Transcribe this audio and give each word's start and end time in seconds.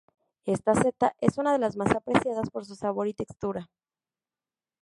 Esta 0.45 0.73
seta 0.73 1.15
es 1.21 1.37
una 1.37 1.53
de 1.53 1.59
las 1.59 1.77
más 1.77 1.91
apreciadas 1.91 2.49
por 2.49 2.65
su 2.65 2.73
sabor 2.73 3.07
y 3.07 3.13
textura. 3.13 3.69